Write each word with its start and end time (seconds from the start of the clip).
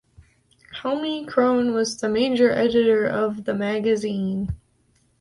Helmi 0.79 1.27
Krohn 1.27 1.75
was 1.75 1.97
the 1.97 2.09
major 2.09 2.49
editor 2.49 3.05
of 3.05 3.45
the 3.45 3.53
magazine. 3.53 4.55